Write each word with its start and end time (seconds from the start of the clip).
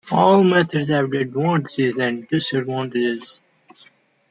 All 0.11 0.43
methods 0.43 0.87
have 0.87 1.11
their 1.11 1.21
advantages 1.21 1.99
and 1.99 2.27
disadvantages. 2.27 3.39